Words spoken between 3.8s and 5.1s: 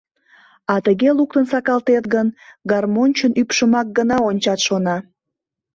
гына ончат, шона.